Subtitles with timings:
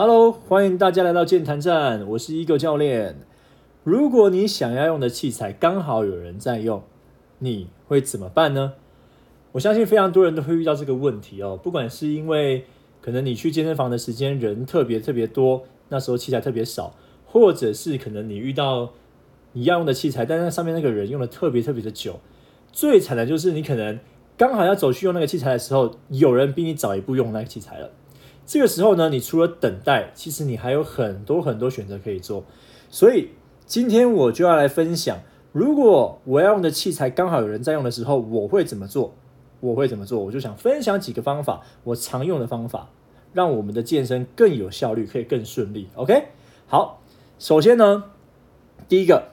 [0.00, 3.16] Hello，欢迎大家来到健谈站，我是一个教练。
[3.82, 6.84] 如果你想要用的器材刚好有人在用，
[7.40, 8.74] 你会怎么办呢？
[9.50, 11.58] 我相信非常多人都会遇到这个问题哦。
[11.60, 12.64] 不管是因为
[13.02, 16.94] 可能你去健身房的时间人特别特别多，那时候器材特别少，
[17.26, 18.92] 或者是可能你遇到
[19.54, 22.20] 你要用的器材，但是上面那个人用的特别特别的久。
[22.70, 23.98] 最惨的就是你可能
[24.36, 27.90] 刚好要走去用那个器材的时候，有人比你早一步用那个器材了。
[28.48, 32.44] 这个时候呢，你除了等待，其实你还有很多很多选择可以做。
[32.88, 33.28] 所以
[33.66, 35.18] 今天我就要来分享，
[35.52, 39.12] 如果我要用的器材刚好有人在用的时候，我会怎么做？
[39.60, 40.24] 我会怎么做？
[40.24, 42.88] 我就想分享几个方法，我常用的方法，
[43.34, 45.88] 让我们的健身更有效率，可以更顺利。
[45.96, 46.28] OK，
[46.66, 47.02] 好，
[47.38, 48.04] 首先呢，
[48.88, 49.32] 第一个，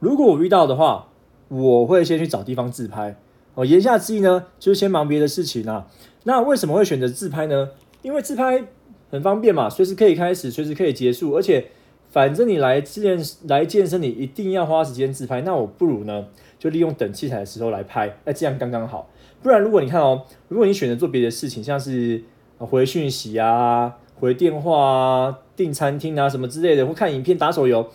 [0.00, 1.10] 如果我遇到的话，
[1.46, 3.16] 我会先去找地方自拍。
[3.54, 5.86] 哦，言下之意呢，就是先忙别的事情啊。
[6.24, 7.68] 那为什么会选择自拍呢？
[8.04, 8.62] 因为自拍
[9.10, 11.66] 很方便嘛，随时可以开始，随时可以结束，而且。
[12.10, 15.40] 反正你来健来健身，你一定要花时间自拍。
[15.40, 16.26] 那我不如呢，
[16.60, 19.10] 就利用等器材的时候来拍，那这样刚刚好。
[19.42, 22.22] 不然，如果你看哦，如果你选择做别的事情，像是
[22.58, 27.90] 回讯息啊、回电话啊、订餐厅啊什么之类的，或看影片、打手游，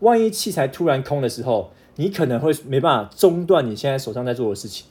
[0.00, 4.86] 万一器材突然空的时候，你可能会没办法中断你现在手上在做的事情。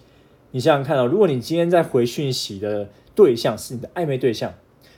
[0.52, 2.88] 你想想看哦，如果你今天在回讯息的
[3.20, 4.54] 对象是你的暧昧对象。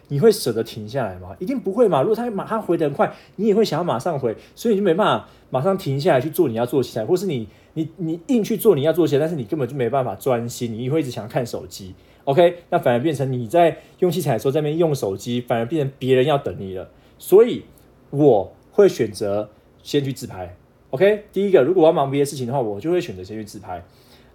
[0.10, 1.34] 你会舍得停下来吗？
[1.40, 2.02] 一定不会嘛！
[2.02, 11.96] 如果他马上回得很快，你也会想要马上回，所以你就没办法马上停下来去做你要做器材，或是你你你硬去做你要做器材，但是你根本就没办法专心，你会一直想要看手机。
[12.26, 16.90] OK，那反而变成你在用器材的时候在那边用手机，反而变成别人要等你了。
[17.18, 17.64] 所以
[18.10, 19.50] 我会选择
[19.82, 20.54] 先去自拍。
[20.90, 23.82] OK，第一个，如果我要忙别的事情的话，我就会选择先去自拍。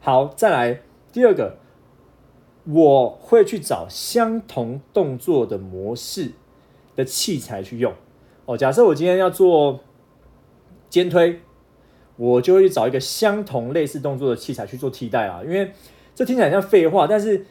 [0.01, 0.81] 好，再来
[1.13, 1.59] 第二个。
[2.69, 6.33] 我会去找相同动作的模式
[6.97, 7.93] 的器材去用
[8.45, 8.57] 哦。
[8.57, 9.81] 假设我今天要做
[10.91, 11.41] 肩推，
[12.17, 15.43] 我就会去找一个相同类似动作的器材去做替代啊。
[15.45, 15.71] 因为
[16.15, 17.47] 这听起来像废话，但是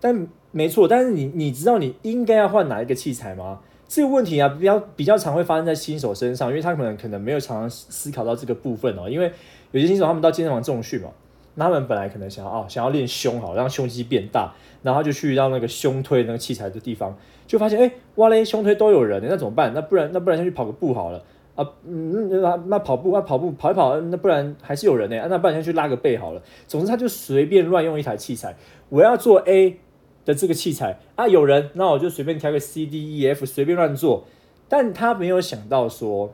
[0.00, 0.88] 但没错。
[0.88, 3.60] 但是你你知道你应该要换哪一个器材吗？
[3.86, 9.08] 这个问题啊，比较比较常会发生在新手身上，因为他可能可能没有常常思考到这个部分哦。
[9.08, 9.32] 因为
[9.70, 11.10] 有些新手他们到健身房重训嘛。
[11.58, 14.52] 他们本来可能想要啊，想要练胸好，让胸肌变大，
[14.82, 19.72] 然后就去到那个胸推那个器材的地方，就发现哎，哇嘞，胸推都有人，那怎么办？
[19.74, 21.24] 那不然那不然先去跑个步好了
[21.56, 26.42] 啊，嗯，那那跑步那跑步跑一跑，那不然还是有人呢，那不然先去拉个背好了。
[26.66, 28.54] 总之他就随便乱用一台器材，
[28.88, 29.78] 我要做 A
[30.24, 34.24] 的这个器材啊，有人，那我就随便挑个 C D E F 随便乱做，
[34.68, 36.32] 但他没有想到说，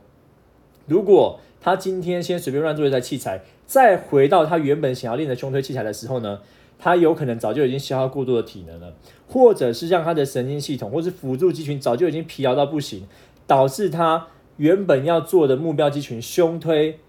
[0.85, 3.41] 如果他今天先随便乱做一台器材。
[3.65, 6.39] 再回到他原本想要练的胸推器材的时候呢，
[6.77, 8.93] 他有可能早就已经消耗过多的体能了，
[9.27, 13.07] 或者是让他的神经系统或是辅助肌群早就已经疲劳到不行，
[13.47, 14.27] 导致他
[14.57, 16.99] 原本要做的目标肌群胸推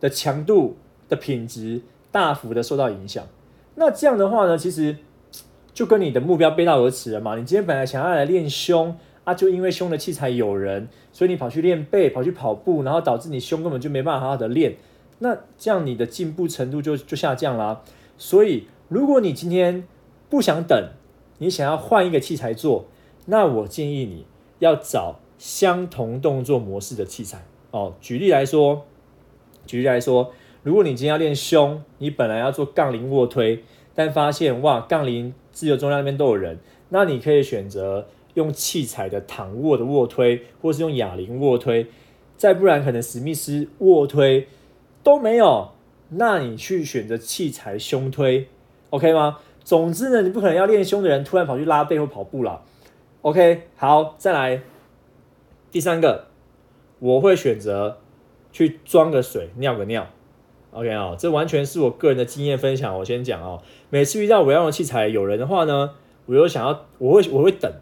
[0.00, 0.76] 的强度
[1.08, 1.80] 的品质
[2.10, 3.26] 大幅的受到影响。
[3.76, 4.96] 那这样的话呢，其实
[5.72, 7.36] 就跟你的目标背道而驰了嘛。
[7.36, 14.74] 你今天本来想要来练胸啊，就因为胸的器材有人，所以你跑去练背，跑去跑步，然后导致你胸根本就没办法好好的练。
[15.22, 17.82] 那这样你的进步程度就就下降啦。
[18.18, 19.86] 所以如果你今天
[20.28, 20.88] 不想等，
[21.38, 22.86] 你想要换一个器材做，
[23.26, 24.26] 那我建议你
[24.58, 27.94] 要找相同动作模式的器材哦。
[28.00, 28.84] 举例来说，
[29.64, 30.32] 举例来说，
[30.64, 33.62] 如果你今天要练胸，你本来要做杠铃卧推，
[33.94, 36.58] 但发现哇，杠铃自由重量那边都有人，
[36.88, 41.86] 那你可以选择用器材的躺卧的卧推，或是用哑铃卧推，
[42.36, 44.48] 再不然可能史密斯卧推。
[45.02, 45.70] 都没有，
[46.10, 48.48] 那你去选择器材胸推
[48.90, 49.38] ，OK 吗？
[49.64, 52.62] 总之呢，你不可能要练胸的人突然跑去拉背或跑步了
[53.22, 53.68] ，OK？
[53.76, 54.62] 好，再来
[55.70, 56.26] 第三个，
[56.98, 57.98] 我会选择
[58.52, 60.06] 去装个水，尿个尿
[60.72, 61.14] ，OK 啊？
[61.16, 62.98] 这完全是我个人的经验分享。
[62.98, 65.90] 我先讲哦，每次遇到我要用器材有人的话呢，
[66.26, 67.72] 我又想要，我会我会等，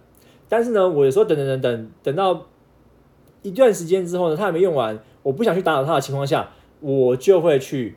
[0.48, 2.46] 但是呢，我有时候等等等等等到
[3.42, 6.50] 一段时间之后呢，他还没用完，我不想去打扰他的情况下。
[6.80, 7.96] 我就会去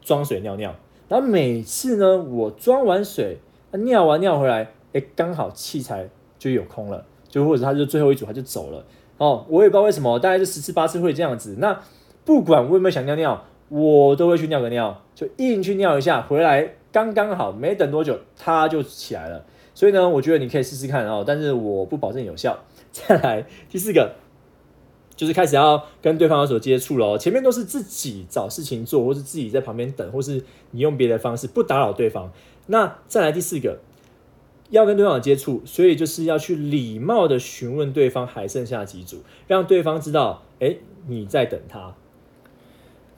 [0.00, 0.74] 装水尿尿，
[1.08, 3.38] 然后每次呢，我装完水，
[3.72, 6.08] 尿完尿回来，哎，刚好器材
[6.38, 8.84] 就有空了，就或者他就最后一组他就走了，
[9.18, 11.56] 哦，我也不知道为什么，大概就十次八次会这样子。
[11.58, 11.80] 那
[12.24, 19.44] 不管我有没有想尿尿，我都会去尿个尿，就硬去尿一下，回来刚刚好，没等多久他就起来了。
[19.74, 22.58] 所以呢，我觉得你可以试试看哦，但是我不保证有效。
[22.92, 24.14] 再来第四个。
[25.22, 30.42] 就是开始要跟对方有所接触了，前面都是自己找事情做，或是自己在旁边等，或是
[30.72, 32.32] 你用别的方式不打扰对方。
[32.66, 33.78] 那再来第四个，
[34.70, 41.94] 要跟对方有接触，所以就是要去礼貌的询问对方还剩下几组，让对方知道，哎，你在等他。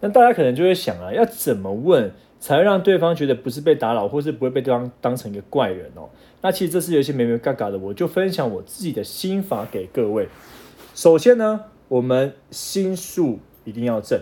[0.00, 6.10] 那大家可能就会想啊，要怎么问才会让对方觉得不是被打扰，或是不会被对方当成一个怪人哦？
[6.42, 10.28] 那其实这是有一些没没嘎嘎的，我就分享我自己的心法给各位。
[10.94, 14.20] 首先呢，我们心术一定要正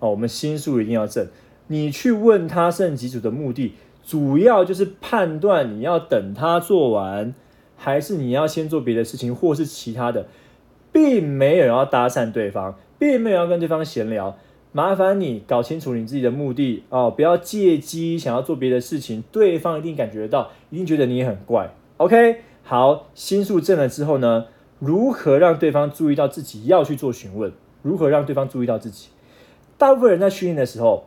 [0.00, 1.26] 哦，我们心术一定要正。
[1.68, 3.74] 你去问他剩几组的目的，
[4.04, 7.34] 主要就是判断你要等他做完，
[7.76, 10.26] 还是你要先做别的事情，或是其他的，
[10.92, 14.36] 并没有要搭讪对方，并没有要跟对方闲聊。
[14.72, 21.74] 麻烦你搞清楚你自己的目的哦，不要借机想要做别的事情，对方一定感觉到，一定觉得你很怪。
[21.96, 24.44] OK，好，心术正了之后呢，
[24.78, 27.52] 如何让对方注意到自己要去做询问？
[27.82, 29.08] 如何让对方注意到自己？
[29.76, 31.06] 大部分人在训练的时候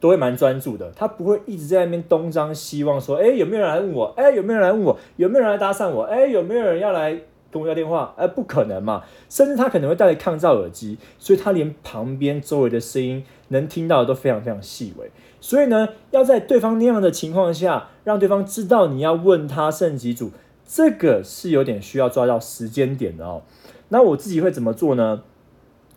[0.00, 4.14] 都会蛮专注的，他不会一直在那边东张西望，说，哎，有没有人来问我？
[4.16, 4.98] 哎，有没有人来问我？
[5.16, 6.02] 有没有人来搭讪我？
[6.04, 7.20] 哎，有没有人要来？
[7.50, 9.02] 跟我要电话，哎，不可能嘛！
[9.30, 15.10] 甚至他可能会戴着抗噪耳机，所以他连旁边周围的声音能听到的都非常非常细微。
[15.40, 20.30] 所以呢，要在对方那样的情况下，让对方知道你要问他剩几组，
[20.68, 23.42] 这个是有点需要抓到时间点的哦。
[23.88, 25.22] 那我自己会怎么做呢？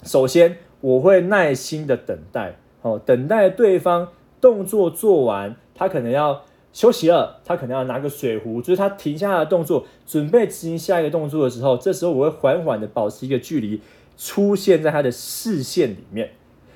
[0.01, 4.07] 首先，我会耐心的等待，哦，等待对方
[4.39, 6.41] 动作做完，他可能要。
[6.73, 13.81] 休息了，他可能要拿个水壶，就是他停下的动作，准备执行下一个动作的时候，这时候我会缓缓的保持一个距离，
[14.17, 16.31] 出现在他的视线里面。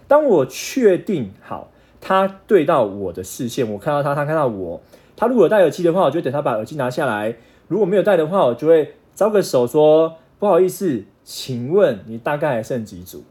[0.06, 1.71] 当我确定好
[2.01, 4.81] 他对到我的视线，我看到他，他看到我，
[5.15, 7.31] 他如果戴耳机的话，我就等他把耳机拿下来；
[7.67, 13.23] 如果没有带的话，我就会招个手说不好意思，请问你大概还剩几组？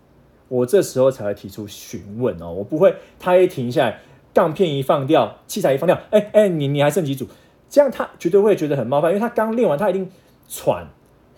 [0.48, 4.00] 我这时候才会提出询问哦，我不会他一停下来。
[4.34, 7.25] 杠片一放掉，器材一放掉，哎哎，你你还剩几组？
[7.70, 10.10] 这样他绝对会觉得很冒犯，因为他刚练完，他一定
[10.48, 10.88] 喘，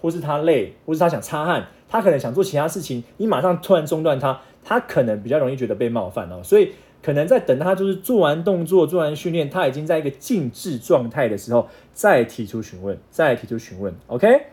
[0.00, 6.40] 或是他累，或是他想擦汗，他可能想做其他事情，你马上突然中断他，他可能比较容易觉得被冒犯哦。
[6.42, 6.72] 所以
[7.06, 13.94] 可能在等他就是做完动作、做完训练，他已经在一个静置状态的时候，再提出询问，再提出询问。
[14.08, 14.47] OK，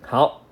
[0.00, 0.46] 好，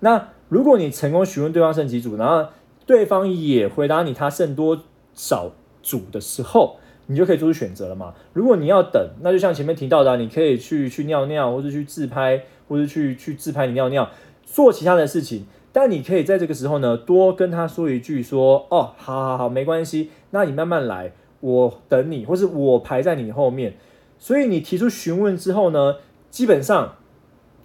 [0.00, 2.50] 那如果你成功询问对方剩几组，然后
[2.86, 4.82] 对方也回答你他剩多
[5.14, 5.52] 少。
[5.80, 6.76] 组的时候，
[7.06, 8.12] 你就可以做出选择了嘛。
[8.34, 14.10] 如果你要等，那就像前面提到的，你可以去去尿尿，或者去自拍，或者去去自拍你尿尿，
[14.44, 15.46] 做其他的事情。
[15.72, 23.74] 但你可以在这个时候呢，多跟他说一句，说哦，好好好，没关系，那你慢慢来，我等你，或是我排在你后面。
[24.18, 25.96] 所以你提出询问之后呢，
[26.30, 26.94] 基本上，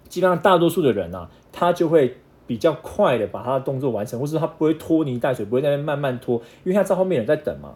[0.08, 7.74] 基本上大多数的人啊，他就会比较快的把他的动作完成，或是他不会拖泥带水，不会在那边慢慢拖，因为他在后面人在等嘛。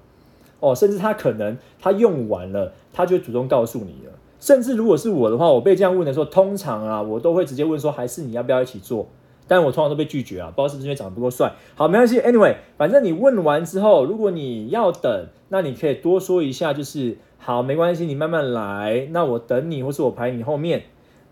[0.60, 4.12] 哦，甚至他可能他用完了，他就主动告诉你了。
[4.38, 9.08] 甚至如果是我的话，我被这样问的时候，通常啊，我都会直接问说，还是你要不要一起做？
[9.48, 11.52] 但我通常都被拒绝啊，不知道是不是因为长得不够帅。
[11.74, 20.84] 好，没关系，anyway，反正你问完之后，如果你要等，那你可以多说一下，就是好，没关系，你慢慢来，那我等你，或是我排你后面，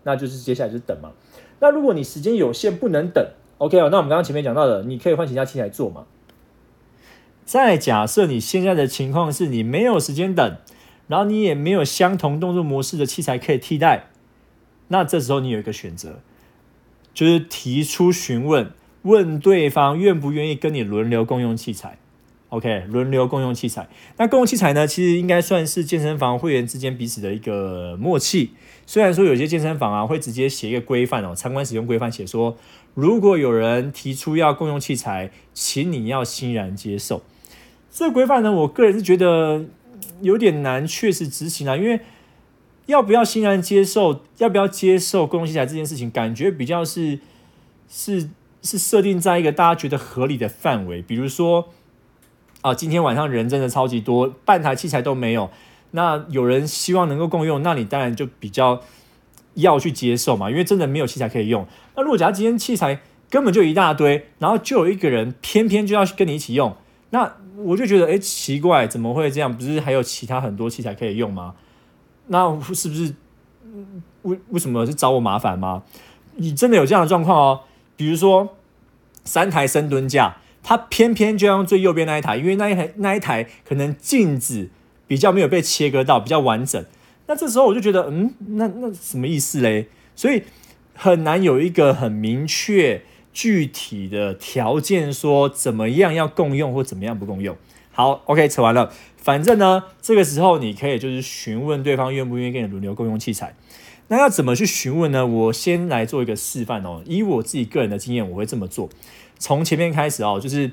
[0.03, 1.11] 那就是接下来就是等嘛。
[1.59, 3.25] 那如果你时间有限不能等
[3.59, 6.05] ，OK 啊，那我们刚刚前面讲到的，你可以换其他器材做嘛。
[7.45, 10.57] 再假设你现在的情况是你没有时间等，
[11.07, 14.09] 然后你也没有相同动作模式的器材可以替代，
[14.89, 16.19] 那这时候你有一个选择，
[17.17, 18.71] 就是提出询问，
[19.01, 21.97] 问对方愿不愿意跟你轮流共用器材。
[22.49, 23.89] OK，轮流共用器材。
[24.17, 28.51] 那共用器材呢，其实应该算是健身房会员之间彼此的一个默契。
[28.85, 32.55] 虽然说有些健身房啊会直接写一个规范哦，参观使用规范写说，
[32.93, 37.23] 如果有人提出要共用器材，请你要欣然接受。
[37.91, 39.65] 这规范呢，我个人是觉得
[40.21, 41.75] 有点难，确实执行啊。
[41.75, 41.99] 因为
[42.87, 47.19] 要不要欣然接受，要不要接受共用器材这件事情，感觉比较是
[47.87, 48.29] 是
[48.61, 51.01] 是设定在一个大家觉得合理的范围。
[51.01, 51.69] 比如说
[52.61, 55.49] 啊，今天晚上人真的超级多，半台器材都没有，
[55.91, 58.81] 那有人希望能够共用，那你当然就比较
[59.53, 60.49] 要去接受嘛。
[60.49, 61.67] 因为真的没有器材可以用。
[61.95, 66.75] 那如果假如今天器材根本就一大堆，然后就有一个人偏偏就要跟你一起用，
[67.09, 69.55] 那我就觉得，哎，奇怪，怎么会这样？
[69.55, 71.55] 不是还有其他很多器材可以用吗？
[72.27, 73.13] 那是不是
[74.23, 75.83] 为为什么是找我麻烦吗？
[76.35, 77.61] 你真的有这样的状况哦？
[77.95, 78.55] 比如说
[79.23, 84.69] 三台深蹲架，它偏偏就要用最右边那一台，因为那一台那一台可能镜子
[85.07, 86.83] 比较没有被切割到，比较完整。
[87.27, 89.87] 那这时候我就觉得，嗯，那那什么意思嘞？
[90.15, 90.43] 所以
[90.93, 93.03] 很难有一个很明确。
[93.33, 97.55] 具体的条件说怎么样要共用或怎么样不共用？
[97.91, 98.91] 好，OK，扯完了。
[99.27, 103.53] 反正呢，这个时候你可以就是询问对方愿不愿意跟你轮流共用器材。
[104.07, 105.27] 那要怎么去询问呢？
[105.27, 107.03] 我先来做一个示范哦。
[107.05, 108.87] 以我自己个人的经验，我会这么做。
[109.37, 110.71] 从前面开始哦，就是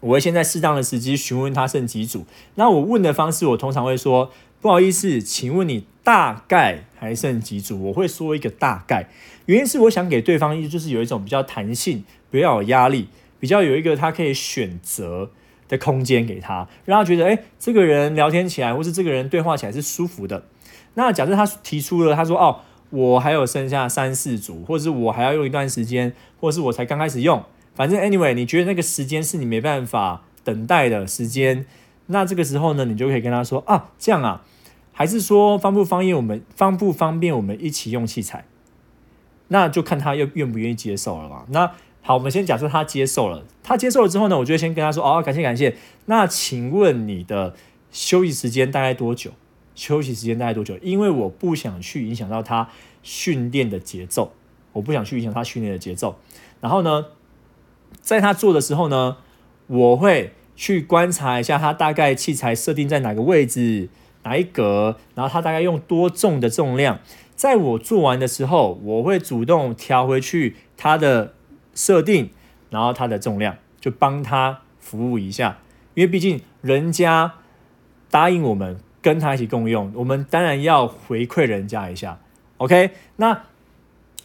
[0.00, 2.26] 我会先在适当的时机询问他剩几组。
[2.56, 9.08] 那我问的方式，我通常会说：“不好意思，请问你大概还剩几组？”我会说一个大概，
[9.46, 13.06] 原因是我想给对方就是有一种比较弹性，不要有压力，
[13.38, 15.30] 比较有一个他可以选择
[15.70, 20.42] 的空间给他，让他觉得哎，这个人聊天起来，或是这个人对话起来是舒服的。
[20.94, 22.58] 那假设他提出了，他说：“哦，
[22.90, 27.40] 我还有剩下三四组，或者是我还要用一段时间，或者是我才刚开始用。
[27.76, 31.64] 反正 anyway，你觉得那个时间是你没办法等待的时间，
[32.06, 34.42] 那这个时候呢，你就可以跟他说：啊，这样啊，
[34.92, 38.44] 还是说方不方便我们方不方便我们一起用器材？
[39.46, 41.44] 那就看他愿愿不愿意接受了嘛。
[41.50, 45.76] 那好，我们先假设他接受了，他接受了之后呢，我就先跟他说：哦，感谢感谢。
[46.06, 47.54] 那请问你的
[47.90, 49.32] 休息时间大概多久？”
[49.76, 50.76] 休息时间大概多久？
[50.82, 52.68] 因为我不想去影响到他
[53.02, 54.32] 训练的节奏，
[54.72, 56.18] 我不想去影响他训练的节奏。
[56.60, 57.06] 然后呢，
[58.02, 59.16] 在他做的时候呢，
[59.68, 63.88] 我会去观察一下他大概器材设定在哪个位置、
[64.24, 66.98] 哪一格，然后他大概用多重的重量。
[67.34, 71.32] 在我做完的时候，我会主动调回去他的
[71.80, 72.30] 设定，
[72.68, 75.58] 然后他的重量就帮他服务一下，
[75.94, 77.34] 因为毕竟人家
[78.10, 78.78] 答应我们。
[79.02, 82.18] 跟他一起共用，我们当然要回馈人家一下
[82.58, 82.90] ，OK？
[83.16, 83.44] 那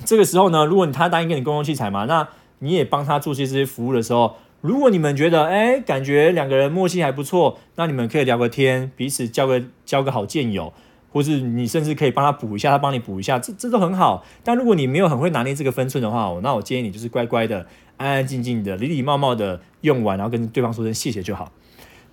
[0.03, 2.27] 这个时候呢，如果他答应跟你共用器材嘛，那
[2.59, 10.73] 你也帮他做些这些服务的时候，如果你们觉得哎，感觉两个人默契还不错，那你们可以聊个天，彼此交个交个好见友，
[11.15, 14.25] 或是你甚至可以帮他补一下，他帮你补一下，这这都很好。
[14.43, 21.53] 但如果你没有很会拿捏这个分寸的话，那我建议你就是乖乖的、安安静静的、礼礼貌貌的用完，然后跟对方说声谢谢就好。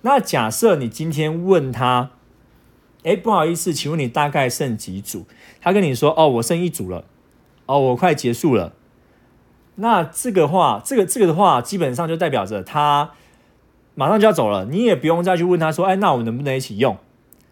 [0.03, 2.11] 那假设你今天问他。
[3.03, 5.25] 哎，不好意思，请问你大概剩几组？
[5.59, 7.03] 他跟你说，哦，我剩一组了，
[7.65, 8.71] 哦，我快结束了。
[9.75, 13.11] 那这个话，这个这个的话，基本上就代表着他
[13.93, 16.97] 马上就要走了，你也不用再去问他说，哎，那我们能不能一起用？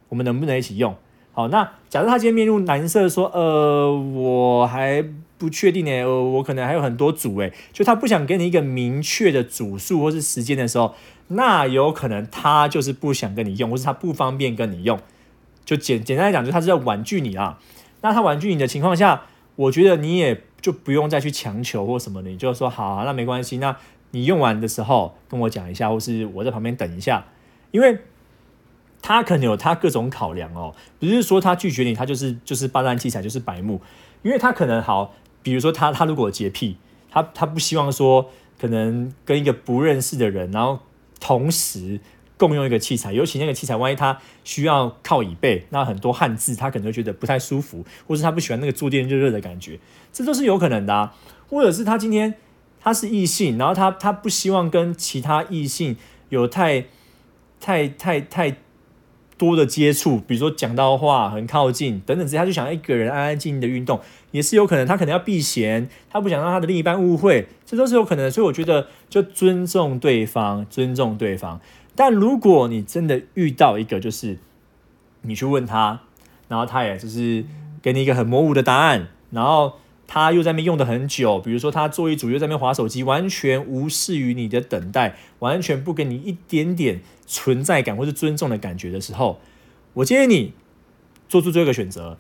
[0.08, 0.96] 我们能不能一起用？
[1.34, 5.04] 好，那假设他今天面露难色，说，呃，我还
[5.38, 10.94] 不确定呢，我可能还有很多组，哎，就他不想给你一个明确的组数或是时间的时候，
[11.30, 15.00] 那有可能他就是不想跟你用，或是他不方便跟你用。
[15.64, 17.58] 就简简单来讲，就他是在婉拒你啊。
[18.02, 19.22] 那他婉拒你的情况下，
[19.56, 23.58] 我觉得你也就不用再去强求或什么的，你就说好，那没关系。
[23.60, 23.78] 那
[24.12, 27.26] 你用完的时候跟我讲一下，或是我在旁边等一下，
[27.72, 28.00] 因为
[29.01, 30.75] 他可能有他各种考量哦。
[31.00, 33.81] 不是说他拒绝你，他就是就是霸占器材，就是白目。
[34.24, 36.77] 因为他可能好，比如说他他如果洁癖，
[37.10, 38.29] 他他不希望说
[38.60, 40.79] 可能跟一个不认识的人，然后
[41.20, 42.00] 同时。
[42.38, 49.77] 共用一个器材，尤其那个器材，万一他需要靠椅背，那很多汉字他可能会觉得不太舒服，或是他不喜欢那个坐垫热热的感觉，
[50.12, 50.91] 这都是有可能的。
[50.91, 51.15] 啊
[51.48, 52.34] 或者是他今天
[52.79, 55.96] 他是异性，然后他他不希望跟其他异性
[56.29, 56.86] 有太
[57.60, 58.58] 太太太
[59.41, 64.86] 多的接触，比如说讲到话很靠近等等这些，他就想要一个人安安静静的运动，也是有可能。
[64.86, 68.29] 他可能要避嫌，他不想让他的另一半误会，这都是有可能。
[68.29, 71.60] 所以我觉得就尊重对方，尊重对方。
[71.95, 74.38] 但如果你真的遇到一个，就是
[75.24, 76.01] 你去问他，
[76.48, 77.43] 然后他也就是
[77.81, 79.74] 给你一个很模糊的答案，然后
[80.13, 89.39] 他又在那边用的很久，比如说他做一组又在那边划手机，完全无视于你的等待，完全不给你一点点存在感或是尊重的感觉的时候，
[89.94, 90.53] 我建议你
[91.30, 92.18] 做出这个选择，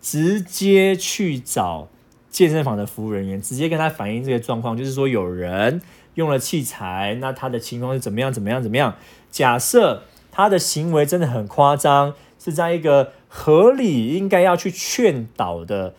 [0.00, 1.88] 直接去找
[2.30, 5.82] 健身房的服务人员，直接跟他反映这个状况，就是说有人。
[6.14, 8.32] 用了器材，那他的情况是怎么样？
[8.32, 8.62] 怎么样？
[8.62, 8.94] 怎么样？
[9.32, 15.96] 假设他的行为真的很夸张，是在一个合理应该要去劝导的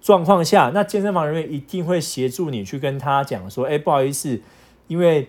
[0.00, 4.40] 状况下，那健身房人员一定会协助你去跟他讲说：“哎，不好意思，
[4.86, 5.28] 因为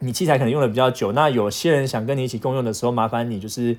[0.00, 3.76] 你器材可能用的比较久，那有些人想跟你一起共用的时候，麻烦你就是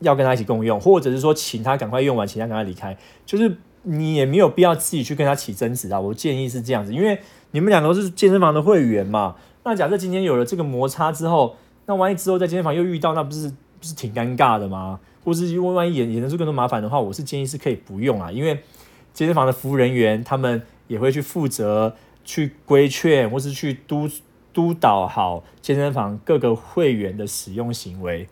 [0.00, 5.98] 要跟他一起共用，或者是说请他赶快用完，请他赶快离开，就是你也没有必要自己去跟他起争执啊。
[5.98, 7.18] 我建议是这样子，因为。
[7.52, 9.34] 你们两个都是健身房的会员嘛？
[9.62, 11.56] 那假设今天有了这个摩擦之后，
[11.86, 15.00] 那万一之后在健身房又遇到，那不是不是挺尴尬的吗？
[15.24, 18.60] 或是因为万一演演出更多麻烦的话，我是建议是可以不用啊，因为
[19.16, 24.06] 健身房的服务人员他们也会去负责去规劝或是去督
[24.52, 28.28] 督导好健身房各个会员的使用行为。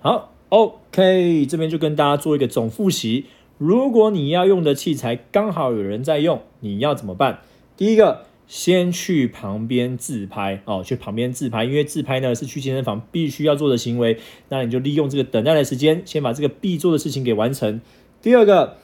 [0.00, 3.24] 好，OK，这边就跟大家做一个总复习。
[3.56, 7.38] 如果你要用的器材刚好有人在用，你要怎么办？
[7.74, 14.18] 第一个，先去旁边自拍哦，去旁边自拍，因为自拍呢是去健身房必须要做的行为。
[14.50, 17.80] 那你就利用这个等待的时间，先把这个必做的事情给完成。
[18.20, 18.76] 第二个，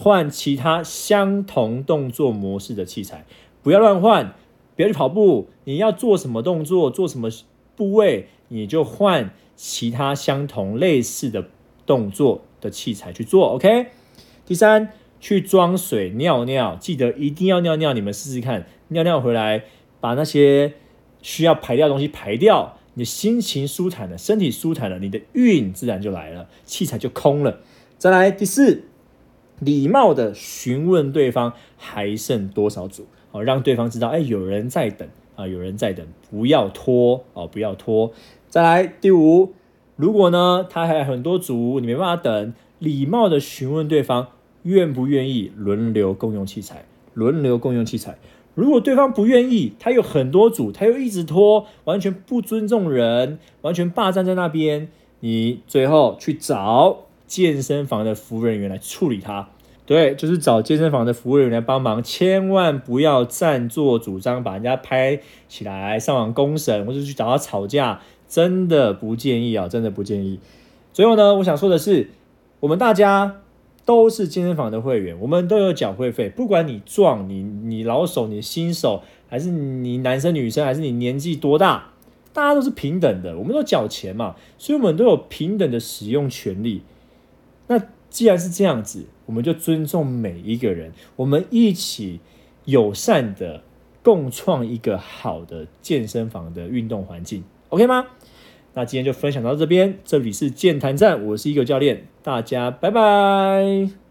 [0.00, 3.26] 换其他相同动作模式的器材，
[3.64, 4.32] 不要乱换，
[4.76, 5.48] 不要去跑步。
[5.64, 7.28] 你要做什么动作，做什么
[7.74, 11.48] 部位，你就换其他相同类似的
[11.84, 13.48] 动作的器材去做。
[13.54, 13.86] OK。
[14.46, 17.92] 第三，去装水尿尿，记得一定要尿尿。
[17.92, 19.64] 你们试试看，尿尿回来，
[19.98, 20.74] 把那些
[21.22, 27.58] 需要排掉的东西排掉，你的心情舒坦了，身体舒坦了，你的运自然就来了，器材就空了。
[27.98, 28.84] 再来第四，
[29.60, 38.12] 礼貌的询问对方还剩多少组，哦，让对方知道，哎，有人在等啊，有人在等，不要拖哦，不要拖。
[38.48, 39.52] 再来第五，
[39.96, 44.28] 如果呢他还有很多组，你没办法等，礼貌的询问对方
[44.62, 46.84] 愿不愿意轮流共用器材，
[47.14, 48.16] 轮流共用器材。
[48.54, 54.88] 如果对方不愿意，他有很多组，他又一直拖，完全不尊重人，完全霸占在那边，
[55.20, 57.07] 你最后去找。
[57.28, 59.50] 健身房的服务人员来处理它，
[59.86, 70.40] 对，就是找健身房的服务人员来帮忙，千万不要擅作主张，把人家拍起来上网公审，或者去找他吵架，真的不建议啊，真的不建议。
[70.92, 72.10] 最后呢，我想说的是，
[72.60, 73.36] 我们大家
[73.84, 81.92] 都是健身房的会员，我们都有缴会费，不管你壮，你你老手，你新手，还是你男生女生，还是你年纪多大，
[82.32, 86.82] 大家都是平等的，我们都缴钱嘛，所以我们都有平等的使用权利。
[87.68, 92.18] 那既然是这样子，我们就尊重每一个人，我们一起
[92.64, 93.62] 友善的
[94.02, 98.06] 共创一个好的健身房的运动环境，OK 吗？
[98.74, 104.07] 那今天就分享到这边，这里是健谈站，我是一个教练，大家拜拜。